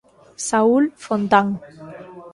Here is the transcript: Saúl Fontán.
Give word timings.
Saúl 0.47 0.85
Fontán. 1.05 1.47